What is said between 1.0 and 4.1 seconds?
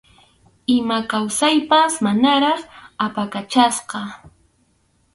kawsaypas manaraq apaykachasqa.